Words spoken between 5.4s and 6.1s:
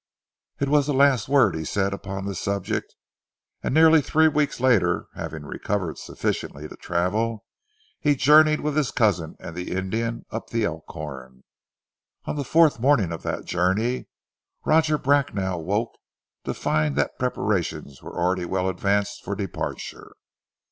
recovered